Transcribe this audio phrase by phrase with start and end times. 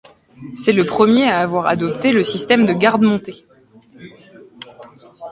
[0.55, 3.45] C'est le premier à avoir adopté le système de garde montée.